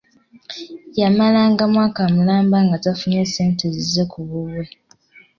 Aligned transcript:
yamalanga 0.99 1.61
omwaka 1.67 1.99
omulamba 2.09 2.57
nga 2.65 2.77
tafunye 2.83 3.21
ssente 3.27 3.65
zize 3.75 4.03
ku 4.11 4.19
bubwe. 4.27 4.63